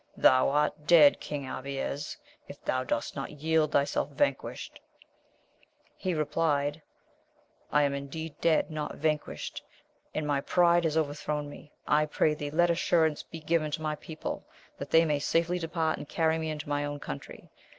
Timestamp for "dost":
2.83-3.15